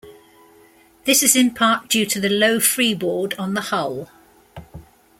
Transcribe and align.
This 1.05 1.21
is 1.21 1.35
in 1.35 1.53
part 1.53 1.87
due 1.87 2.07
to 2.07 2.19
the 2.19 2.27
low 2.27 2.59
freeboard 2.59 3.35
on 3.37 3.53
the 3.53 3.61
hull. 3.61 4.09